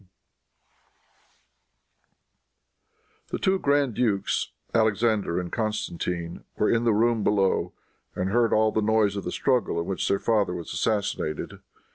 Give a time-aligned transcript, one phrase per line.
[3.27, 7.73] The two grand dukes, Alexander and Constantine, were in the room below,
[8.15, 11.59] and heard all the noise of the struggle in which their father was assassinated.